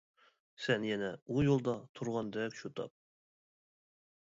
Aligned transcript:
سەن 0.63 0.85
يەنە 0.89 1.09
ئۇ 1.35 1.43
يولدا 1.49 1.77
تۇرغاندەك 1.99 2.59
شۇ 2.63 2.73
تاپ. 2.81 2.97